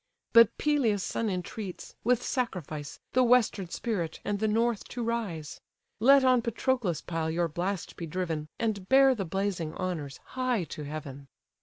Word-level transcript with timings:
But 0.33 0.57
Peleus' 0.57 1.03
son 1.03 1.29
entreats, 1.29 1.93
with 2.03 2.23
sacrifice, 2.23 2.99
The 3.13 3.21
western 3.23 3.69
spirit, 3.69 4.19
and 4.25 4.39
the 4.39 4.47
north, 4.47 4.85
to 4.87 5.03
rise! 5.03 5.61
Let 5.99 6.23
on 6.23 6.41
Patroclus' 6.41 7.01
pile 7.01 7.29
your 7.29 7.47
blast 7.47 7.95
be 7.97 8.07
driven, 8.07 8.47
And 8.57 8.89
bear 8.89 9.13
the 9.13 9.25
blazing 9.25 9.75
honours 9.75 10.19
high 10.33 10.63
to 10.69 10.85
heaven." 10.85 11.27